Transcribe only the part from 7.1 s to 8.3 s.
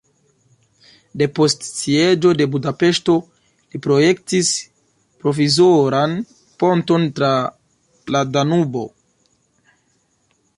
tra la